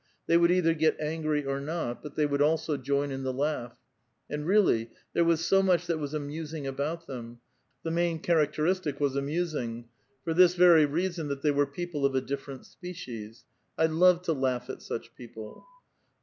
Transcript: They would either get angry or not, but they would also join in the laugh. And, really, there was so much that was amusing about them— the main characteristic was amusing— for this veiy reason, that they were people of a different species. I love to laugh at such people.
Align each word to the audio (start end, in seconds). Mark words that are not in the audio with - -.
They 0.25 0.35
would 0.35 0.49
either 0.49 0.73
get 0.73 0.99
angry 0.99 1.45
or 1.45 1.59
not, 1.61 2.01
but 2.01 2.15
they 2.15 2.25
would 2.25 2.41
also 2.41 2.75
join 2.75 3.11
in 3.11 3.21
the 3.21 3.31
laugh. 3.31 3.77
And, 4.31 4.47
really, 4.47 4.89
there 5.13 5.23
was 5.23 5.45
so 5.45 5.61
much 5.61 5.85
that 5.85 5.99
was 5.99 6.15
amusing 6.15 6.65
about 6.65 7.05
them— 7.05 7.39
the 7.83 7.91
main 7.91 8.17
characteristic 8.17 8.99
was 8.99 9.15
amusing— 9.15 9.85
for 10.23 10.33
this 10.33 10.55
veiy 10.55 10.91
reason, 10.91 11.27
that 11.27 11.43
they 11.43 11.51
were 11.51 11.67
people 11.67 12.03
of 12.03 12.15
a 12.15 12.21
different 12.21 12.65
species. 12.65 13.45
I 13.77 13.85
love 13.85 14.23
to 14.23 14.33
laugh 14.33 14.71
at 14.71 14.81
such 14.81 15.13
people. 15.13 15.67